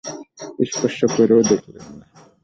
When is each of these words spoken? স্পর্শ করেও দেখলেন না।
স্পর্শ 0.69 0.99
করেও 1.15 1.41
দেখলেন 1.43 1.85
না। 1.91 2.05